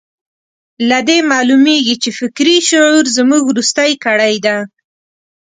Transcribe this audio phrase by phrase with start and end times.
[0.89, 4.57] له دې معلومېږي چې فکري شعور زموږ وروستۍ کړۍ ده.